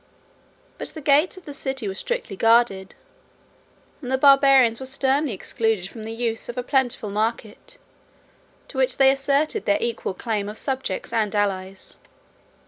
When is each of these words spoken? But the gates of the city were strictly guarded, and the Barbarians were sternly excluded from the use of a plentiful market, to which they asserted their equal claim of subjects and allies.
But 0.79 0.87
the 0.87 0.99
gates 0.99 1.37
of 1.37 1.45
the 1.45 1.53
city 1.53 1.87
were 1.87 1.93
strictly 1.93 2.35
guarded, 2.35 2.95
and 4.01 4.09
the 4.09 4.17
Barbarians 4.17 4.79
were 4.79 4.87
sternly 4.87 5.31
excluded 5.31 5.87
from 5.87 6.01
the 6.01 6.11
use 6.11 6.49
of 6.49 6.57
a 6.57 6.63
plentiful 6.63 7.11
market, 7.11 7.77
to 8.69 8.77
which 8.79 8.97
they 8.97 9.11
asserted 9.11 9.65
their 9.65 9.77
equal 9.79 10.15
claim 10.15 10.49
of 10.49 10.57
subjects 10.57 11.13
and 11.13 11.35
allies. 11.35 11.99